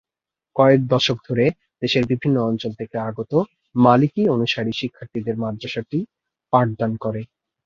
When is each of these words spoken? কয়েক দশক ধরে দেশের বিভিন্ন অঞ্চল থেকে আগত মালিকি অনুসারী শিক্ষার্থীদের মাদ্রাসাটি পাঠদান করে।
কয়েক 0.55 0.81
দশক 0.87 1.17
ধরে 1.27 1.45
দেশের 1.81 2.03
বিভিন্ন 2.11 2.37
অঞ্চল 2.49 2.71
থেকে 2.79 2.95
আগত 3.09 3.31
মালিকি 3.75 4.23
অনুসারী 4.27 4.71
শিক্ষার্থীদের 4.75 5.35
মাদ্রাসাটি 5.43 5.99
পাঠদান 6.53 6.91
করে। 7.03 7.21